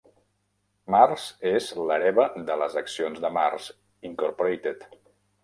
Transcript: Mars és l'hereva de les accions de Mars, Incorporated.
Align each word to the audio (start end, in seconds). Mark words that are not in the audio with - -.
Mars 0.95 1.25
és 1.49 1.67
l'hereva 1.89 2.25
de 2.49 2.57
les 2.63 2.79
accions 2.83 3.23
de 3.27 3.33
Mars, 3.37 3.69
Incorporated. 4.13 4.91